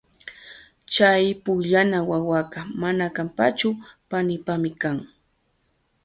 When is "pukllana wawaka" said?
1.43-2.59